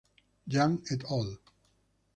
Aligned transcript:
Yang 0.47 0.81
"et 0.93 1.05
al. 1.11 1.29